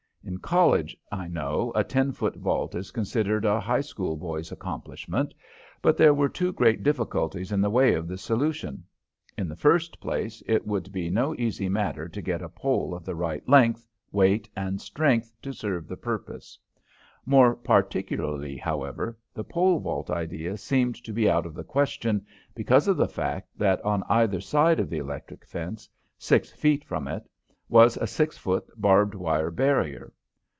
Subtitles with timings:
[0.23, 5.33] In college, I know, a ten foot vault is considered a high school boy's accomplishment,
[5.81, 8.83] but there were two great difficulties in the way of this solution.
[9.35, 13.03] In the first place, it would be no easy matter to get a pole of
[13.03, 16.57] the right length, weight, and strength to serve the purpose.
[17.25, 22.87] More particularly, however, the pole vault idea seemed to be out of the question because
[22.87, 27.23] of the fact that on either side of the electric fence, six feet from it,
[27.67, 30.11] was a six foot barbed wire barrier.